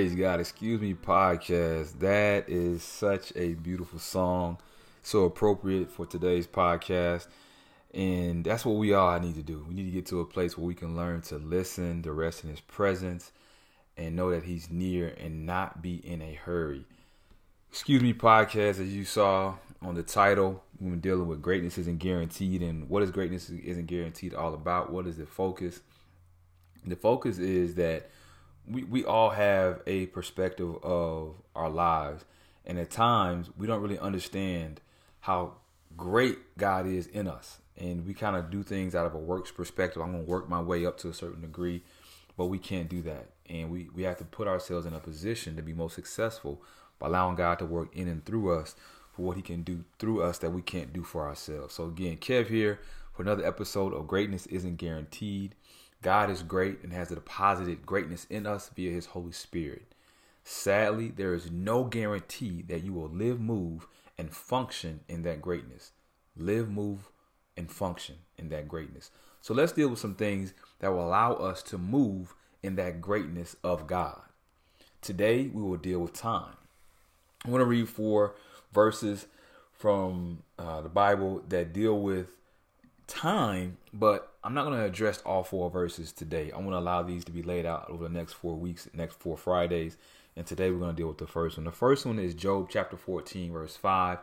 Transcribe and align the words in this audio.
Praise 0.00 0.14
God. 0.14 0.40
Excuse 0.40 0.80
me, 0.80 0.94
podcast. 0.94 1.98
That 1.98 2.48
is 2.48 2.82
such 2.82 3.34
a 3.36 3.52
beautiful 3.52 3.98
song. 3.98 4.56
So 5.02 5.24
appropriate 5.24 5.90
for 5.90 6.06
today's 6.06 6.46
podcast. 6.46 7.26
And 7.92 8.42
that's 8.42 8.64
what 8.64 8.76
we 8.76 8.94
all 8.94 9.20
need 9.20 9.34
to 9.34 9.42
do. 9.42 9.62
We 9.68 9.74
need 9.74 9.84
to 9.84 9.90
get 9.90 10.06
to 10.06 10.20
a 10.20 10.24
place 10.24 10.56
where 10.56 10.66
we 10.66 10.74
can 10.74 10.96
learn 10.96 11.20
to 11.24 11.36
listen, 11.36 12.02
to 12.04 12.12
rest 12.12 12.44
in 12.44 12.48
His 12.48 12.62
presence, 12.62 13.30
and 13.98 14.16
know 14.16 14.30
that 14.30 14.44
He's 14.44 14.70
near 14.70 15.14
and 15.20 15.44
not 15.44 15.82
be 15.82 15.96
in 15.96 16.22
a 16.22 16.32
hurry. 16.32 16.86
Excuse 17.68 18.00
me, 18.00 18.14
podcast, 18.14 18.80
as 18.80 18.94
you 18.94 19.04
saw 19.04 19.56
on 19.82 19.96
the 19.96 20.02
title, 20.02 20.64
we've 20.80 20.92
been 20.92 21.00
dealing 21.00 21.28
with 21.28 21.42
greatness 21.42 21.76
isn't 21.76 21.98
guaranteed. 21.98 22.62
And 22.62 22.88
what 22.88 23.02
is 23.02 23.10
greatness 23.10 23.50
isn't 23.50 23.86
guaranteed 23.86 24.32
all 24.32 24.54
about? 24.54 24.90
What 24.90 25.06
is 25.06 25.18
the 25.18 25.26
focus? 25.26 25.82
The 26.86 26.96
focus 26.96 27.36
is 27.36 27.74
that 27.74 28.08
we, 28.68 28.84
we 28.84 29.04
all 29.04 29.30
have 29.30 29.82
a 29.86 30.06
perspective 30.06 30.76
of 30.82 31.34
our 31.54 31.70
lives. 31.70 32.24
And 32.64 32.78
at 32.78 32.90
times, 32.90 33.50
we 33.56 33.66
don't 33.66 33.80
really 33.80 33.98
understand 33.98 34.80
how 35.20 35.54
great 35.96 36.56
God 36.56 36.86
is 36.86 37.06
in 37.06 37.26
us. 37.26 37.58
And 37.76 38.06
we 38.06 38.14
kind 38.14 38.36
of 38.36 38.50
do 38.50 38.62
things 38.62 38.94
out 38.94 39.06
of 39.06 39.14
a 39.14 39.18
works 39.18 39.50
perspective. 39.50 40.02
I'm 40.02 40.12
going 40.12 40.24
to 40.24 40.30
work 40.30 40.48
my 40.48 40.60
way 40.60 40.84
up 40.84 40.98
to 40.98 41.08
a 41.08 41.14
certain 41.14 41.40
degree, 41.40 41.82
but 42.36 42.46
we 42.46 42.58
can't 42.58 42.88
do 42.88 43.02
that. 43.02 43.30
And 43.48 43.70
we, 43.70 43.88
we 43.94 44.02
have 44.02 44.18
to 44.18 44.24
put 44.24 44.46
ourselves 44.46 44.86
in 44.86 44.94
a 44.94 45.00
position 45.00 45.56
to 45.56 45.62
be 45.62 45.72
most 45.72 45.94
successful 45.94 46.62
by 46.98 47.08
allowing 47.08 47.36
God 47.36 47.58
to 47.58 47.66
work 47.66 47.96
in 47.96 48.06
and 48.06 48.24
through 48.24 48.54
us 48.54 48.76
for 49.12 49.22
what 49.22 49.36
He 49.36 49.42
can 49.42 49.62
do 49.62 49.84
through 49.98 50.22
us 50.22 50.38
that 50.38 50.50
we 50.50 50.62
can't 50.62 50.92
do 50.92 51.02
for 51.02 51.26
ourselves. 51.26 51.74
So, 51.74 51.86
again, 51.86 52.18
Kev 52.18 52.48
here 52.48 52.80
for 53.12 53.22
another 53.22 53.44
episode 53.44 53.92
of 53.92 54.06
Greatness 54.06 54.46
Isn't 54.46 54.76
Guaranteed. 54.76 55.54
God 56.02 56.30
is 56.30 56.42
great 56.42 56.82
and 56.82 56.92
has 56.92 57.08
deposited 57.08 57.84
greatness 57.84 58.26
in 58.30 58.46
us 58.46 58.70
via 58.74 58.90
His 58.90 59.06
Holy 59.06 59.32
Spirit. 59.32 59.94
Sadly, 60.44 61.08
there 61.08 61.34
is 61.34 61.50
no 61.50 61.84
guarantee 61.84 62.62
that 62.68 62.82
you 62.82 62.92
will 62.92 63.08
live, 63.08 63.40
move, 63.40 63.86
and 64.16 64.34
function 64.34 65.00
in 65.08 65.22
that 65.22 65.42
greatness. 65.42 65.92
Live, 66.36 66.70
move, 66.70 67.10
and 67.56 67.70
function 67.70 68.16
in 68.38 68.48
that 68.48 68.68
greatness. 68.68 69.10
So 69.42 69.54
let's 69.54 69.72
deal 69.72 69.88
with 69.88 69.98
some 69.98 70.14
things 70.14 70.54
that 70.80 70.92
will 70.92 71.06
allow 71.06 71.34
us 71.34 71.62
to 71.64 71.78
move 71.78 72.34
in 72.62 72.76
that 72.76 73.00
greatness 73.00 73.56
of 73.62 73.86
God. 73.86 74.20
Today, 75.02 75.46
we 75.46 75.62
will 75.62 75.76
deal 75.76 75.98
with 76.00 76.12
time. 76.12 76.56
I 77.44 77.50
want 77.50 77.62
to 77.62 77.66
read 77.66 77.88
four 77.88 78.34
verses 78.72 79.26
from 79.72 80.42
uh, 80.58 80.82
the 80.82 80.90
Bible 80.90 81.42
that 81.48 81.72
deal 81.72 81.98
with 81.98 82.36
time, 83.10 83.76
but 83.92 84.32
I'm 84.42 84.54
not 84.54 84.64
going 84.64 84.78
to 84.78 84.84
address 84.84 85.20
all 85.26 85.42
four 85.42 85.68
verses 85.68 86.12
today. 86.12 86.50
I'm 86.54 86.62
going 86.62 86.70
to 86.70 86.78
allow 86.78 87.02
these 87.02 87.24
to 87.24 87.32
be 87.32 87.42
laid 87.42 87.66
out 87.66 87.90
over 87.90 88.04
the 88.04 88.14
next 88.14 88.34
four 88.34 88.56
weeks, 88.56 88.88
next 88.94 89.18
four 89.18 89.36
Fridays. 89.36 89.96
And 90.36 90.46
today 90.46 90.70
we're 90.70 90.78
going 90.78 90.94
to 90.94 90.96
deal 90.96 91.08
with 91.08 91.18
the 91.18 91.26
first 91.26 91.58
one. 91.58 91.64
The 91.64 91.72
first 91.72 92.06
one 92.06 92.18
is 92.18 92.34
Job 92.34 92.68
chapter 92.70 92.96
14, 92.96 93.52
verse 93.52 93.76
5. 93.76 94.18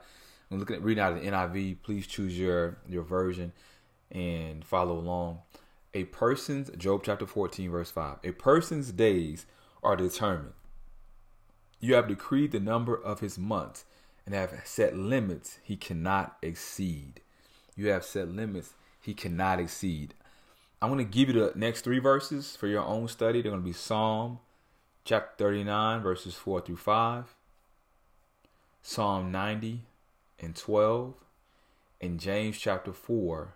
I'm 0.50 0.60
looking 0.60 0.78
at 0.78 0.82
reading 0.82 1.04
out 1.04 1.14
of 1.14 1.22
the 1.22 1.30
NIV. 1.30 1.78
Please 1.84 2.08
choose 2.08 2.40
your, 2.40 2.78
your 2.88 3.04
version 3.04 3.52
and 4.10 4.64
follow 4.64 4.98
along. 4.98 5.40
A 5.94 6.06
person's, 6.06 6.70
Job 6.78 7.02
chapter 7.04 7.28
14, 7.28 7.70
verse 7.70 7.92
5. 7.92 8.20
A 8.24 8.32
person's 8.32 8.92
days 8.92 9.46
are 9.84 9.96
determined. 9.96 10.54
You 11.80 11.96
have 11.96 12.08
decreed 12.08 12.54
the 12.54 12.60
number 12.60 12.96
of 12.96 13.20
his 13.20 13.38
months 13.38 13.86
and 14.26 14.34
have 14.34 14.54
set 14.64 14.98
limits 14.98 15.60
he 15.62 15.76
cannot 15.76 16.38
exceed. 16.42 17.22
You 17.78 17.88
have 17.90 18.04
set 18.04 18.28
limits 18.28 18.74
he 19.00 19.14
cannot 19.14 19.62
exceed. 19.62 20.14
I'm 20.82 20.92
going 20.92 21.04
to 21.04 21.10
give 21.10 21.30
you 21.30 21.36
the 21.36 21.54
next 21.56 21.82
three 21.82 22.00
verses 22.00 22.58
for 22.58 22.68
your 22.68 22.84
own 22.84 23.08
study. 23.08 23.42
They're 23.42 23.52
going 23.52 23.64
to 23.64 23.66
be 23.66 23.72
Psalm 23.72 24.40
chapter 25.06 25.46
39, 25.46 26.02
verses 26.02 26.36
4 26.36 26.60
through 26.60 26.76
5, 26.76 27.36
Psalm 28.82 29.32
90 29.32 29.84
and 30.42 30.56
12, 30.56 31.14
and 32.02 32.20
James 32.20 32.58
chapter 32.58 32.92
4, 32.92 33.54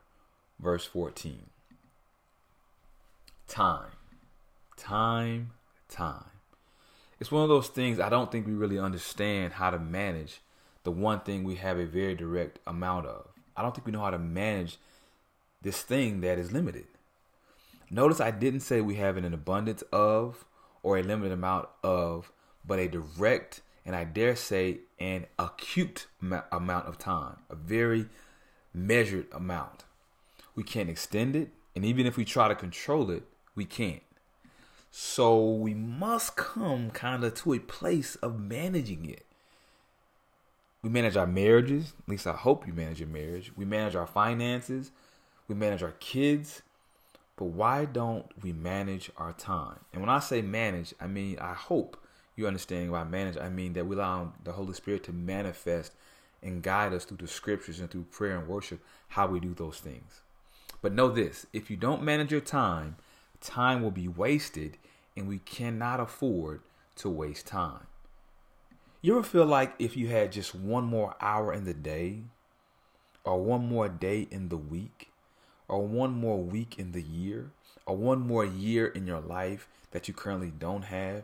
verse 0.57 0.85
14. 0.85 1.49
Time, 3.49 3.91
time, 4.77 5.51
time. 5.89 6.23
It's 7.19 7.31
one 7.31 7.43
of 7.43 7.49
those 7.49 7.67
things 7.67 7.99
I 7.99 8.07
don't 8.07 8.31
think 8.31 8.47
we 8.47 8.53
really 8.53 8.79
understand 8.79 9.53
how 9.53 9.69
to 9.69 9.77
manage 9.77 10.39
the 10.83 10.91
one 10.91 11.19
thing 11.19 11.43
we 11.43 11.55
have 11.55 11.77
a 11.77 11.85
very 11.85 12.15
direct 12.15 12.59
amount 12.65 13.07
of. 13.07 13.27
I 13.55 13.61
don't 13.61 13.73
think 13.73 13.85
we 13.85 13.91
know 13.91 14.01
how 14.01 14.11
to 14.11 14.19
manage 14.19 14.77
this 15.61 15.81
thing 15.81 16.21
that 16.21 16.39
is 16.39 16.51
limited. 16.51 16.85
Notice 17.89 18.21
I 18.21 18.31
didn't 18.31 18.61
say 18.61 18.81
we 18.81 18.95
have 18.95 19.17
an 19.17 19.33
abundance 19.33 19.83
of 19.91 20.45
or 20.83 20.97
a 20.97 21.03
limited 21.03 21.33
amount 21.33 21.67
of, 21.83 22.31
but 22.65 22.79
a 22.79 22.87
direct 22.87 23.61
and 23.85 23.95
I 23.95 24.03
dare 24.03 24.35
say 24.35 24.79
an 24.99 25.25
acute 25.39 26.07
amount 26.21 26.85
of 26.85 26.97
time, 26.97 27.37
a 27.49 27.55
very 27.55 28.07
measured 28.73 29.27
amount. 29.31 29.85
We 30.55 30.63
can't 30.63 30.89
extend 30.89 31.35
it, 31.35 31.49
and 31.75 31.83
even 31.83 32.05
if 32.05 32.17
we 32.17 32.25
try 32.25 32.47
to 32.47 32.55
control 32.55 33.09
it, 33.09 33.23
we 33.55 33.65
can't. 33.65 34.03
So 34.91 35.43
we 35.43 35.73
must 35.73 36.35
come 36.35 36.91
kind 36.91 37.23
of 37.23 37.33
to 37.35 37.53
a 37.53 37.59
place 37.59 38.15
of 38.17 38.39
managing 38.39 39.09
it. 39.09 39.25
We 40.83 40.89
manage 40.89 41.15
our 41.15 41.27
marriages, 41.27 41.93
at 41.99 42.09
least 42.09 42.25
I 42.25 42.33
hope 42.33 42.65
you 42.65 42.73
manage 42.73 42.99
your 42.99 43.09
marriage. 43.09 43.51
We 43.55 43.65
manage 43.65 43.95
our 43.95 44.07
finances, 44.07 44.91
we 45.47 45.53
manage 45.53 45.83
our 45.83 45.93
kids, 45.99 46.63
but 47.35 47.45
why 47.45 47.85
don't 47.85 48.25
we 48.43 48.51
manage 48.51 49.11
our 49.17 49.33
time? 49.33 49.79
And 49.93 50.01
when 50.01 50.09
I 50.09 50.19
say 50.19 50.41
manage, 50.41 50.93
I 50.99 51.07
mean 51.07 51.37
I 51.39 51.53
hope 51.53 51.97
you 52.35 52.47
understand 52.47 52.91
by 52.91 53.03
manage. 53.03 53.37
I 53.37 53.49
mean 53.49 53.73
that 53.73 53.85
we 53.85 53.95
allow 53.95 54.33
the 54.43 54.53
Holy 54.53 54.73
Spirit 54.73 55.03
to 55.05 55.13
manifest 55.13 55.93
and 56.41 56.63
guide 56.63 56.93
us 56.93 57.05
through 57.05 57.17
the 57.17 57.27
scriptures 57.27 57.79
and 57.79 57.89
through 57.89 58.03
prayer 58.03 58.37
and 58.37 58.47
worship 58.47 58.79
how 59.09 59.27
we 59.27 59.39
do 59.39 59.53
those 59.53 59.79
things. 59.79 60.21
But 60.81 60.93
know 60.93 61.09
this 61.09 61.45
if 61.53 61.69
you 61.69 61.77
don't 61.77 62.01
manage 62.01 62.31
your 62.31 62.41
time, 62.41 62.95
time 63.39 63.83
will 63.83 63.91
be 63.91 64.07
wasted 64.07 64.77
and 65.15 65.27
we 65.27 65.39
cannot 65.39 65.99
afford 65.99 66.61
to 66.95 67.09
waste 67.09 67.45
time. 67.45 67.87
You 69.03 69.17
ever 69.17 69.23
feel 69.23 69.47
like 69.47 69.73
if 69.79 69.97
you 69.97 70.09
had 70.09 70.31
just 70.31 70.53
one 70.53 70.83
more 70.83 71.15
hour 71.19 71.51
in 71.51 71.65
the 71.65 71.73
day, 71.73 72.19
or 73.23 73.41
one 73.41 73.65
more 73.65 73.89
day 73.89 74.27
in 74.29 74.49
the 74.49 74.57
week, 74.57 75.09
or 75.67 75.87
one 75.87 76.11
more 76.11 76.37
week 76.37 76.77
in 76.77 76.91
the 76.91 77.01
year, 77.01 77.49
or 77.87 77.97
one 77.97 78.19
more 78.19 78.45
year 78.45 78.85
in 78.85 79.07
your 79.07 79.19
life 79.19 79.67
that 79.89 80.07
you 80.07 80.13
currently 80.13 80.51
don't 80.51 80.83
have, 80.83 81.23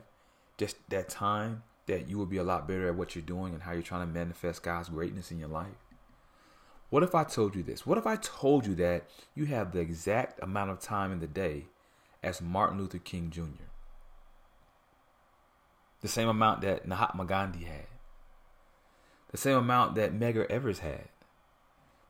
just 0.56 0.76
that 0.88 1.08
time 1.08 1.62
that 1.86 2.08
you 2.08 2.18
will 2.18 2.26
be 2.26 2.36
a 2.36 2.42
lot 2.42 2.66
better 2.66 2.88
at 2.88 2.96
what 2.96 3.14
you're 3.14 3.22
doing 3.22 3.54
and 3.54 3.62
how 3.62 3.70
you're 3.70 3.82
trying 3.82 4.04
to 4.04 4.12
manifest 4.12 4.64
God's 4.64 4.88
greatness 4.88 5.30
in 5.30 5.38
your 5.38 5.48
life? 5.48 5.86
What 6.90 7.04
if 7.04 7.14
I 7.14 7.22
told 7.22 7.54
you 7.54 7.62
this? 7.62 7.86
What 7.86 7.96
if 7.96 8.08
I 8.08 8.16
told 8.16 8.66
you 8.66 8.74
that 8.74 9.04
you 9.36 9.44
have 9.44 9.70
the 9.70 9.78
exact 9.78 10.42
amount 10.42 10.72
of 10.72 10.80
time 10.80 11.12
in 11.12 11.20
the 11.20 11.28
day 11.28 11.66
as 12.24 12.42
Martin 12.42 12.78
Luther 12.78 12.98
King 12.98 13.30
Jr.? 13.30 13.67
The 16.00 16.08
same 16.08 16.28
amount 16.28 16.60
that 16.62 16.86
Mahatma 16.86 17.24
Gandhi 17.24 17.64
had. 17.64 17.86
The 19.30 19.36
same 19.36 19.56
amount 19.56 19.94
that 19.96 20.18
Medgar 20.18 20.48
Evers 20.50 20.78
had. 20.78 21.08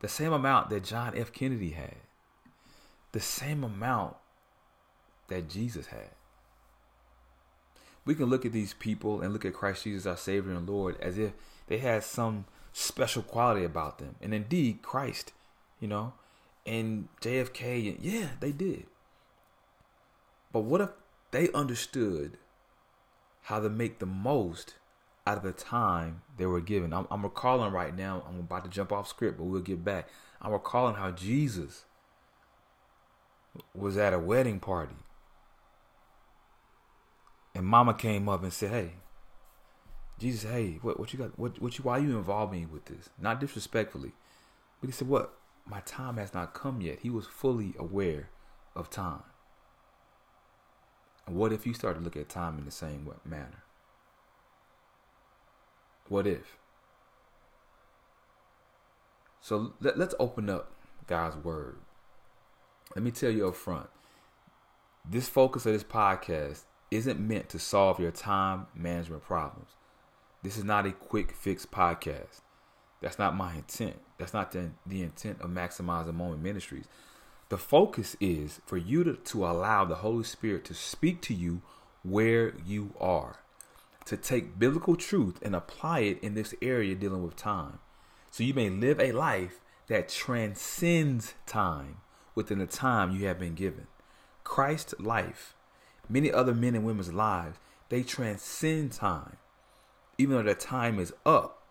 The 0.01 0.07
same 0.07 0.31
amount 0.31 0.69
that 0.69 0.83
John 0.83 1.17
F. 1.17 1.33
Kennedy 1.33 1.71
had. 1.71 1.95
The 3.11 3.19
same 3.19 3.63
amount 3.63 4.15
that 5.27 5.49
Jesus 5.49 5.87
had. 5.87 6.11
We 8.05 8.15
can 8.15 8.25
look 8.25 8.45
at 8.45 8.53
these 8.53 8.73
people 8.73 9.21
and 9.21 9.33
look 9.33 9.45
at 9.45 9.53
Christ 9.53 9.83
Jesus, 9.83 10.05
our 10.05 10.17
Savior 10.17 10.53
and 10.53 10.67
Lord, 10.67 10.99
as 11.01 11.17
if 11.17 11.33
they 11.67 11.79
had 11.79 12.03
some 12.03 12.45
special 12.71 13.21
quality 13.21 13.65
about 13.65 13.99
them. 13.99 14.15
And 14.21 14.33
indeed, 14.33 14.81
Christ, 14.81 15.33
you 15.79 15.87
know, 15.87 16.13
and 16.65 17.09
JFK, 17.21 17.97
yeah, 17.99 18.29
they 18.39 18.51
did. 18.51 18.85
But 20.51 20.61
what 20.61 20.81
if 20.81 20.89
they 21.31 21.51
understood 21.51 22.37
how 23.49 23.59
to 23.59 23.69
make 23.69 23.99
the 23.99 24.05
most 24.05 24.75
out 25.27 25.37
of 25.37 25.43
the 25.43 25.51
time 25.51 26.21
they 26.37 26.45
were 26.45 26.61
given? 26.61 26.93
I'm, 26.93 27.07
I'm 27.11 27.23
recalling 27.23 27.73
right 27.73 27.95
now, 27.95 28.23
I'm 28.27 28.39
about 28.39 28.63
to 28.63 28.69
jump 28.69 28.91
off 28.91 29.07
script, 29.07 29.37
but 29.37 29.45
we'll 29.45 29.61
get 29.61 29.83
back. 29.83 30.07
I'm 30.41 30.51
recalling 30.51 30.95
how 30.95 31.11
Jesus 31.11 31.85
was 33.75 33.97
at 33.97 34.13
a 34.13 34.19
wedding 34.19 34.59
party 34.59 34.95
and 37.55 37.65
Mama 37.65 37.93
came 37.93 38.29
up 38.29 38.43
and 38.43 38.53
said, 38.53 38.69
"Hey, 38.71 38.91
Jesus, 40.19 40.49
hey, 40.49 40.79
what 40.81 40.99
what 40.99 41.11
you 41.13 41.19
got? 41.19 41.37
What 41.37 41.61
what 41.61 41.77
you? 41.77 41.83
Why 41.83 41.97
you 41.97 42.17
involve 42.17 42.51
me 42.51 42.65
with 42.65 42.85
this? 42.85 43.09
Not 43.19 43.39
disrespectfully, 43.39 44.13
but 44.79 44.87
he 44.87 44.91
said, 44.93 45.07
what? 45.07 45.33
My 45.65 45.81
time 45.81 46.17
has 46.17 46.33
not 46.33 46.53
come 46.53 46.81
yet. 46.81 46.99
He 47.01 47.09
was 47.09 47.27
fully 47.27 47.75
aware 47.77 48.29
of 48.75 48.89
time. 48.89 49.23
What 51.29 51.53
if 51.53 51.65
you 51.65 51.73
start 51.73 51.95
to 51.97 52.01
look 52.01 52.17
at 52.17 52.29
time 52.29 52.57
in 52.57 52.65
the 52.65 52.71
same 52.71 53.09
manner? 53.23 53.63
What 56.07 56.25
if? 56.25 56.57
So 59.41 59.73
let, 59.79 59.97
let's 59.97 60.15
open 60.19 60.49
up 60.49 60.71
God's 61.07 61.37
word. 61.37 61.77
Let 62.95 63.03
me 63.03 63.11
tell 63.11 63.29
you 63.29 63.47
up 63.47 63.55
front 63.55 63.89
this 65.07 65.27
focus 65.27 65.65
of 65.65 65.73
this 65.73 65.83
podcast 65.83 66.63
isn't 66.91 67.19
meant 67.19 67.49
to 67.49 67.59
solve 67.59 67.99
your 67.99 68.11
time 68.11 68.67
management 68.75 69.23
problems. 69.23 69.69
This 70.43 70.57
is 70.57 70.63
not 70.63 70.85
a 70.85 70.91
quick 70.91 71.35
fix 71.35 71.65
podcast. 71.65 72.41
That's 73.01 73.19
not 73.19 73.35
my 73.35 73.55
intent. 73.55 73.99
That's 74.17 74.33
not 74.33 74.51
the, 74.51 74.71
the 74.85 75.01
intent 75.01 75.41
of 75.41 75.49
Maximizing 75.49 76.13
Moment 76.13 76.41
Ministries. 76.41 76.85
The 77.49 77.57
focus 77.57 78.15
is 78.19 78.61
for 78.65 78.77
you 78.77 79.03
to, 79.03 79.15
to 79.15 79.45
allow 79.45 79.83
the 79.83 79.95
Holy 79.95 80.23
Spirit 80.23 80.63
to 80.65 80.75
speak 80.75 81.21
to 81.23 81.33
you 81.33 81.61
where 82.03 82.53
you 82.65 82.93
are, 82.99 83.39
to 84.05 84.15
take 84.15 84.59
biblical 84.59 84.95
truth 84.95 85.39
and 85.41 85.55
apply 85.55 86.01
it 86.01 86.19
in 86.23 86.35
this 86.35 86.53
area 86.61 86.93
dealing 86.93 87.23
with 87.23 87.35
time. 87.35 87.79
So 88.29 88.43
you 88.43 88.53
may 88.53 88.69
live 88.69 88.99
a 88.99 89.11
life 89.11 89.59
that 89.87 90.09
transcends 90.09 91.33
time 91.47 91.97
within 92.35 92.59
the 92.59 92.67
time 92.67 93.15
you 93.15 93.25
have 93.25 93.39
been 93.39 93.55
given. 93.55 93.87
Christ's 94.43 94.93
life, 94.99 95.55
many 96.07 96.31
other 96.31 96.53
men 96.53 96.75
and 96.75 96.85
women's 96.85 97.11
lives, 97.11 97.57
they 97.89 98.03
transcend 98.03 98.91
time. 98.91 99.37
Even 100.19 100.35
though 100.35 100.43
their 100.43 100.53
time 100.53 100.99
is 100.99 101.13
up, 101.25 101.63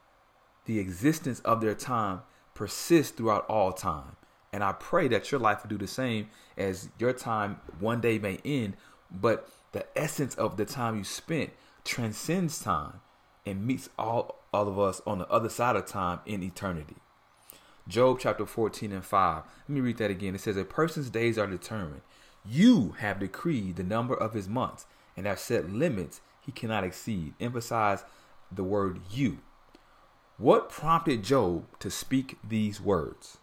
the 0.65 0.81
existence 0.81 1.39
of 1.41 1.61
their 1.61 1.75
time 1.75 2.23
persists 2.55 3.17
throughout 3.17 3.47
all 3.47 3.73
time. 3.73 4.17
And 4.53 4.65
I 4.65 4.73
pray 4.73 5.09
that 5.09 5.31
your 5.31 5.41
life 5.41 5.63
will 5.63 5.71
do 5.71 5.79
the 5.79 5.87
same 5.87 6.29
as 6.57 6.89
your 6.99 7.13
time 7.13 7.61
one 7.79 8.01
day 8.01 8.19
may 8.19 8.39
end, 8.45 8.77
but 9.11 9.49
the 9.73 9.87
essence 9.97 10.35
of 10.37 10.57
the 10.57 10.65
time 10.65 10.97
you 10.97 11.05
spent 11.05 11.51
transcends 11.85 12.59
time 12.59 13.01
and 13.45 13.67
meets 13.67 13.89
all, 13.99 14.43
all 14.53 14.69
of 14.69 14.79
us 14.79 15.01
on 15.07 15.19
the 15.19 15.29
other 15.29 15.49
side 15.49 15.77
of 15.77 15.87
time 15.87 16.21
in 16.27 16.43
eternity. 16.43 16.97
Job 17.87 18.19
chapter 18.21 18.45
14 18.45 18.93
and 18.93 19.05
5. 19.05 19.43
Let 19.45 19.69
me 19.69 19.81
read 19.81 19.97
that 19.99 20.11
again. 20.11 20.35
It 20.35 20.43
says, 20.43 20.57
A 20.57 20.65
person's 20.65 21.09
days 21.09 21.39
are 21.39 21.47
determined. 21.47 22.03
You 22.45 22.95
have 22.99 23.21
decreed 23.21 23.77
the 23.77 23.83
number 23.83 24.15
of 24.15 24.35
his 24.35 24.49
months 24.49 24.87
and 25.17 25.27
have 25.27 25.39
set 25.39 25.71
limits 25.71 26.21
he 26.41 26.53
cannot 26.53 26.85
exceed. 26.85 27.35
Emphasize 27.41 28.05
the 28.51 28.65
word 28.65 29.01
you. 29.11 29.39
What 30.37 30.71
prompted 30.71 31.25
Job 31.25 31.67
to 31.81 31.91
speak 31.91 32.39
these 32.47 32.81
words? 32.81 33.39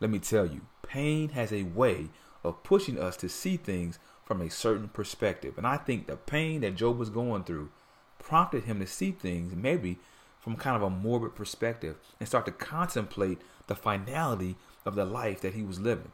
Let 0.00 0.10
me 0.10 0.18
tell 0.18 0.46
you, 0.46 0.62
pain 0.82 1.30
has 1.30 1.52
a 1.52 1.62
way 1.62 2.08
of 2.44 2.62
pushing 2.62 2.98
us 2.98 3.16
to 3.18 3.28
see 3.28 3.56
things 3.56 3.98
from 4.24 4.40
a 4.40 4.50
certain 4.50 4.88
perspective. 4.88 5.56
And 5.56 5.66
I 5.66 5.76
think 5.76 6.06
the 6.06 6.16
pain 6.16 6.60
that 6.60 6.76
Job 6.76 6.98
was 6.98 7.10
going 7.10 7.44
through 7.44 7.70
prompted 8.18 8.64
him 8.64 8.80
to 8.80 8.86
see 8.86 9.12
things 9.12 9.54
maybe 9.54 9.98
from 10.40 10.56
kind 10.56 10.76
of 10.76 10.82
a 10.82 10.90
morbid 10.90 11.34
perspective 11.34 11.96
and 12.18 12.28
start 12.28 12.44
to 12.46 12.52
contemplate 12.52 13.40
the 13.66 13.74
finality 13.74 14.56
of 14.84 14.94
the 14.94 15.04
life 15.04 15.40
that 15.40 15.54
he 15.54 15.62
was 15.62 15.80
living. 15.80 16.12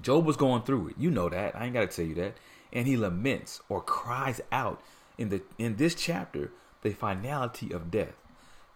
Job 0.00 0.24
was 0.24 0.36
going 0.36 0.62
through 0.62 0.88
it. 0.88 0.96
You 0.98 1.10
know 1.10 1.28
that. 1.28 1.56
I 1.56 1.64
ain't 1.64 1.74
got 1.74 1.90
to 1.90 1.96
tell 1.96 2.04
you 2.04 2.14
that. 2.16 2.36
And 2.72 2.86
he 2.86 2.96
laments 2.96 3.60
or 3.68 3.80
cries 3.80 4.40
out 4.52 4.80
in 5.18 5.28
the 5.28 5.42
in 5.58 5.76
this 5.76 5.94
chapter 5.94 6.52
the 6.82 6.90
finality 6.90 7.72
of 7.72 7.90
death. 7.90 8.14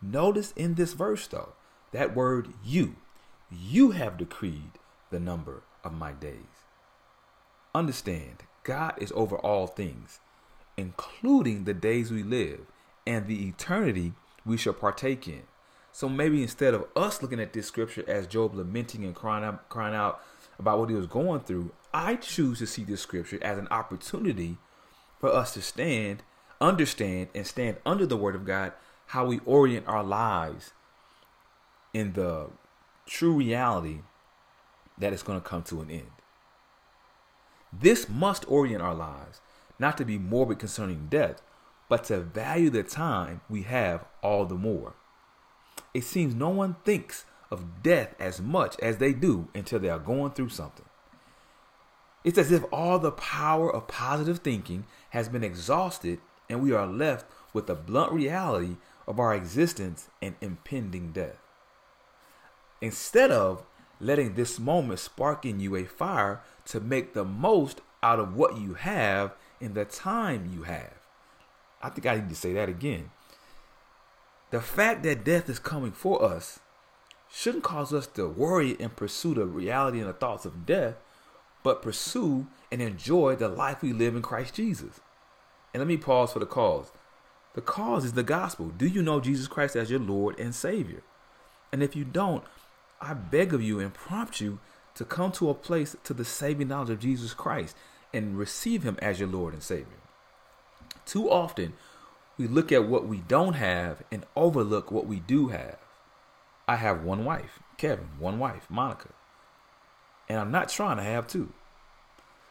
Notice 0.02 0.52
in 0.52 0.74
this 0.74 0.92
verse 0.92 1.26
though, 1.26 1.52
that 1.92 2.14
word 2.14 2.52
you 2.64 2.96
you 3.50 3.92
have 3.92 4.16
decreed 4.16 4.72
the 5.10 5.20
number 5.20 5.62
of 5.82 5.92
my 5.92 6.12
days. 6.12 6.64
Understand, 7.74 8.44
God 8.62 8.94
is 8.98 9.12
over 9.14 9.36
all 9.36 9.66
things, 9.66 10.20
including 10.76 11.64
the 11.64 11.74
days 11.74 12.10
we 12.10 12.22
live 12.22 12.60
and 13.06 13.26
the 13.26 13.46
eternity 13.46 14.12
we 14.46 14.56
shall 14.56 14.72
partake 14.72 15.28
in. 15.28 15.42
So 15.92 16.08
maybe 16.08 16.42
instead 16.42 16.74
of 16.74 16.86
us 16.96 17.22
looking 17.22 17.40
at 17.40 17.52
this 17.52 17.66
scripture 17.66 18.04
as 18.08 18.26
Job 18.26 18.54
lamenting 18.54 19.04
and 19.04 19.14
crying 19.14 19.44
out, 19.44 19.68
crying 19.68 19.94
out 19.94 20.20
about 20.58 20.78
what 20.78 20.88
he 20.88 20.96
was 20.96 21.06
going 21.06 21.40
through, 21.40 21.70
I 21.92 22.16
choose 22.16 22.58
to 22.58 22.66
see 22.66 22.82
this 22.84 23.00
scripture 23.00 23.38
as 23.42 23.58
an 23.58 23.68
opportunity 23.70 24.56
for 25.20 25.32
us 25.32 25.54
to 25.54 25.62
stand, 25.62 26.22
understand, 26.60 27.28
and 27.34 27.46
stand 27.46 27.76
under 27.86 28.06
the 28.06 28.16
word 28.16 28.34
of 28.34 28.44
God 28.44 28.72
how 29.06 29.26
we 29.26 29.40
orient 29.46 29.86
our 29.86 30.02
lives 30.02 30.72
in 31.92 32.14
the 32.14 32.48
true 33.06 33.34
reality 33.34 34.00
that 34.98 35.12
it's 35.12 35.22
going 35.22 35.40
to 35.40 35.46
come 35.46 35.62
to 35.64 35.80
an 35.80 35.90
end. 35.90 36.10
This 37.72 38.08
must 38.08 38.48
orient 38.48 38.82
our 38.82 38.94
lives, 38.94 39.40
not 39.78 39.98
to 39.98 40.04
be 40.04 40.18
morbid 40.18 40.58
concerning 40.58 41.08
death, 41.08 41.42
but 41.88 42.04
to 42.04 42.20
value 42.20 42.70
the 42.70 42.82
time 42.82 43.40
we 43.48 43.62
have 43.62 44.04
all 44.22 44.46
the 44.46 44.54
more. 44.54 44.94
It 45.92 46.04
seems 46.04 46.34
no 46.34 46.50
one 46.50 46.76
thinks 46.84 47.24
of 47.50 47.82
death 47.82 48.14
as 48.18 48.40
much 48.40 48.76
as 48.80 48.98
they 48.98 49.12
do 49.12 49.48
until 49.54 49.78
they 49.78 49.90
are 49.90 49.98
going 49.98 50.32
through 50.32 50.48
something. 50.50 50.86
It's 52.24 52.38
as 52.38 52.50
if 52.50 52.64
all 52.72 52.98
the 52.98 53.12
power 53.12 53.72
of 53.72 53.86
positive 53.86 54.38
thinking 54.38 54.86
has 55.10 55.28
been 55.28 55.44
exhausted 55.44 56.20
and 56.48 56.62
we 56.62 56.72
are 56.72 56.86
left 56.86 57.26
with 57.52 57.66
the 57.66 57.74
blunt 57.74 58.12
reality 58.12 58.76
of 59.06 59.20
our 59.20 59.34
existence 59.34 60.08
and 60.22 60.34
impending 60.40 61.12
death. 61.12 61.43
Instead 62.80 63.30
of 63.30 63.64
letting 64.00 64.34
this 64.34 64.58
moment 64.58 64.98
spark 64.98 65.44
in 65.44 65.60
you 65.60 65.76
a 65.76 65.84
fire 65.84 66.40
to 66.66 66.80
make 66.80 67.14
the 67.14 67.24
most 67.24 67.80
out 68.02 68.18
of 68.18 68.36
what 68.36 68.58
you 68.58 68.74
have 68.74 69.34
in 69.60 69.74
the 69.74 69.84
time 69.84 70.50
you 70.52 70.64
have. 70.64 70.92
I 71.82 71.88
think 71.88 72.06
I 72.06 72.16
need 72.16 72.28
to 72.28 72.34
say 72.34 72.52
that 72.54 72.68
again. 72.68 73.10
The 74.50 74.60
fact 74.60 75.02
that 75.04 75.24
death 75.24 75.48
is 75.48 75.58
coming 75.58 75.92
for 75.92 76.22
us 76.22 76.60
shouldn't 77.30 77.64
cause 77.64 77.92
us 77.92 78.06
to 78.08 78.28
worry 78.28 78.72
in 78.72 78.90
pursuit 78.90 79.38
of 79.38 79.54
reality 79.54 80.00
and 80.00 80.08
the 80.08 80.12
thoughts 80.12 80.44
of 80.44 80.66
death, 80.66 80.94
but 81.62 81.82
pursue 81.82 82.46
and 82.70 82.80
enjoy 82.80 83.36
the 83.36 83.48
life 83.48 83.82
we 83.82 83.92
live 83.92 84.14
in 84.14 84.22
Christ 84.22 84.54
Jesus. 84.54 85.00
And 85.72 85.80
let 85.80 85.88
me 85.88 85.96
pause 85.96 86.32
for 86.32 86.38
the 86.38 86.46
cause. 86.46 86.92
The 87.54 87.60
cause 87.60 88.04
is 88.04 88.12
the 88.12 88.22
gospel. 88.22 88.68
Do 88.68 88.86
you 88.86 89.02
know 89.02 89.20
Jesus 89.20 89.48
Christ 89.48 89.76
as 89.76 89.90
your 89.90 90.00
Lord 90.00 90.38
and 90.38 90.54
Savior? 90.54 91.02
And 91.72 91.82
if 91.82 91.96
you 91.96 92.04
don't, 92.04 92.44
I 93.04 93.14
beg 93.14 93.52
of 93.52 93.62
you 93.62 93.80
and 93.80 93.92
prompt 93.92 94.40
you 94.40 94.58
to 94.94 95.04
come 95.04 95.32
to 95.32 95.50
a 95.50 95.54
place 95.54 95.96
to 96.04 96.14
the 96.14 96.24
saving 96.24 96.68
knowledge 96.68 96.90
of 96.90 97.00
Jesus 97.00 97.34
Christ 97.34 97.76
and 98.12 98.38
receive 98.38 98.82
him 98.82 98.96
as 99.02 99.18
your 99.18 99.28
Lord 99.28 99.52
and 99.54 99.62
Savior. 99.62 99.86
Too 101.04 101.30
often, 101.30 101.74
we 102.38 102.46
look 102.46 102.72
at 102.72 102.88
what 102.88 103.06
we 103.06 103.18
don't 103.18 103.54
have 103.54 104.02
and 104.10 104.24
overlook 104.36 104.90
what 104.90 105.06
we 105.06 105.20
do 105.20 105.48
have. 105.48 105.78
I 106.66 106.76
have 106.76 107.02
one 107.02 107.24
wife, 107.24 107.60
Kevin, 107.76 108.08
one 108.18 108.38
wife, 108.38 108.66
Monica. 108.70 109.10
And 110.28 110.38
I'm 110.38 110.50
not 110.50 110.68
trying 110.68 110.96
to 110.96 111.02
have 111.02 111.26
two. 111.26 111.52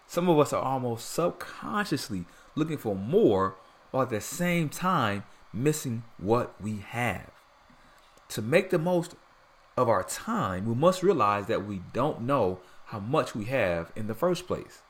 Some 0.06 0.30
of 0.30 0.38
us 0.38 0.54
are 0.54 0.62
almost 0.62 1.10
subconsciously 1.10 2.26
looking 2.56 2.78
for 2.78 2.96
more 2.96 3.56
while 3.92 4.04
at 4.04 4.10
the 4.10 4.22
same 4.22 4.70
time 4.70 5.24
missing 5.52 6.04
what 6.18 6.54
we 6.62 6.78
have. 6.90 7.32
To 8.30 8.42
make 8.42 8.70
the 8.70 8.80
most 8.80 9.16
of 9.76 9.90
our 9.90 10.04
time, 10.04 10.66
we 10.66 10.76
must 10.76 11.04
realize 11.04 11.48
that 11.48 11.66
we 11.66 11.82
don't 11.94 12.22
know 12.22 12.60
how 12.86 13.00
much 13.00 13.34
we 13.34 13.46
have 13.46 13.92
in 13.96 14.08
the 14.08 14.14
first 14.14 14.48
place. 14.48 14.82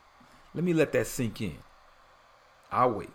Let 0.53 0.63
me 0.63 0.73
let 0.73 0.91
that 0.91 1.07
sink 1.07 1.41
in. 1.41 1.57
I'll 2.71 2.91
wait. 2.91 3.09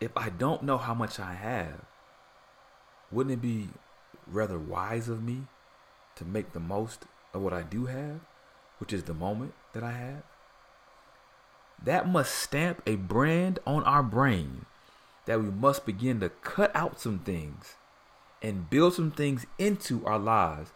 If 0.00 0.16
I 0.16 0.30
don't 0.30 0.62
know 0.62 0.78
how 0.78 0.94
much 0.94 1.18
I 1.18 1.34
have, 1.34 1.82
wouldn't 3.10 3.34
it 3.34 3.42
be 3.42 3.68
rather 4.26 4.58
wise 4.58 5.08
of 5.08 5.22
me 5.22 5.42
to 6.16 6.24
make 6.24 6.52
the 6.52 6.60
most 6.60 7.04
of 7.34 7.42
what 7.42 7.52
I 7.52 7.62
do 7.62 7.86
have, 7.86 8.20
which 8.78 8.92
is 8.92 9.04
the 9.04 9.14
moment 9.14 9.54
that 9.72 9.82
I 9.82 9.92
have? 9.92 10.22
That 11.82 12.08
must 12.08 12.34
stamp 12.34 12.82
a 12.86 12.96
brand 12.96 13.58
on 13.66 13.84
our 13.84 14.02
brain 14.02 14.66
that 15.26 15.40
we 15.40 15.50
must 15.50 15.84
begin 15.84 16.20
to 16.20 16.28
cut 16.28 16.74
out 16.74 17.00
some 17.00 17.18
things 17.18 17.74
and 18.42 18.70
build 18.70 18.94
some 18.94 19.10
things 19.10 19.46
into 19.58 20.04
our 20.06 20.18
lives 20.18 20.70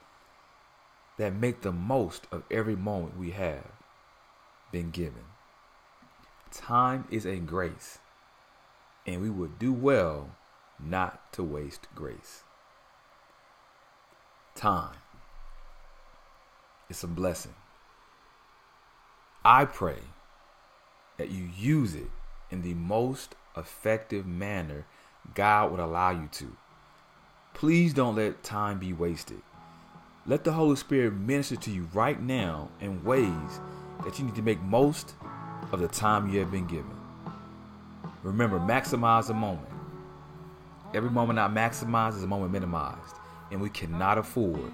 that 1.19 1.35
make 1.35 1.61
the 1.63 1.73
most 1.73 2.27
of 2.33 2.43
every 2.51 2.77
moment 2.77 3.19
we 3.19 3.31
have 3.31 3.71
been 4.71 4.91
given. 4.91 5.25
Time 6.51 7.07
is 7.11 7.25
a 7.25 7.37
grace, 7.37 7.99
and 9.07 9.21
we 9.23 9.31
would 9.31 9.59
do 9.59 9.73
well 9.73 10.37
not 10.81 11.33
to 11.33 11.43
waste 11.43 11.87
grace. 11.95 12.43
Time. 14.55 14.97
It's 16.91 17.03
a 17.03 17.09
blessing. 17.09 17.55
I 19.45 19.65
pray 19.65 19.99
that 21.17 21.31
you 21.31 21.49
use 21.57 21.95
it 21.95 22.11
in 22.51 22.63
the 22.63 22.75
most 22.75 23.35
effective 23.57 24.27
manner 24.27 24.87
God 25.35 25.71
would 25.71 25.81
allow 25.81 26.11
you 26.11 26.29
to. 26.33 26.57
Please 27.55 27.95
don't 27.95 28.17
let 28.17 28.43
time 28.43 28.79
be 28.79 28.93
wasted. 28.93 29.43
Let 30.27 30.45
the 30.45 30.53
Holy 30.53 30.77
Spirit 30.77 31.15
minister 31.15 31.57
to 31.57 31.71
you 31.71 31.89
right 31.93 32.21
now 32.21 32.69
in 32.81 33.03
ways 33.05 33.61
that 34.05 34.19
you 34.19 34.25
need 34.25 34.35
to 34.37 34.43
make 34.43 34.61
most 34.63 35.15
of 35.73 35.81
the 35.81 35.89
time 35.89 36.33
you 36.33 36.41
have 36.41 36.51
been 36.51 36.67
given. 36.67 36.91
Remember, 38.23 38.59
maximize 38.61 39.27
the 39.29 39.35
moment. 39.35 39.69
Every 40.95 41.11
moment 41.11 41.37
not 41.37 41.53
maximized 41.53 42.17
is 42.17 42.23
a 42.23 42.27
moment 42.27 42.53
minimized, 42.53 43.17
and 43.51 43.61
we 43.61 43.69
cannot 43.71 44.19
afford 44.19 44.73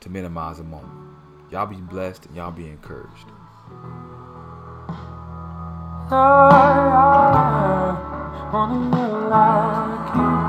to 0.00 0.10
minimize 0.10 0.60
a 0.60 0.64
moment. 0.64 0.92
Y'all 1.50 1.66
be 1.66 1.76
blessed 1.76 2.26
and 2.26 2.36
y'all 2.36 2.52
be 2.52 2.66
encouraged. 2.66 3.26
I 9.30 10.42
you. 10.42 10.47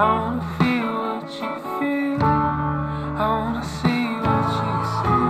I 0.00 0.04
wanna 0.14 0.40
feel 0.56 0.92
what 0.96 1.28
you 1.28 1.52
feel. 1.76 2.24
I 2.24 3.26
wanna 3.28 3.62
see 3.62 4.04
what 4.24 4.48
you 4.64 4.76
see. 4.96 5.28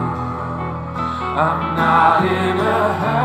I'm 1.45 1.61
not 1.75 2.25
in 2.25 2.57
a 2.57 2.95
hurry. 3.01 3.20